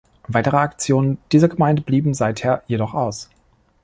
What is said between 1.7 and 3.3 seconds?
blieben seither jedoch aus.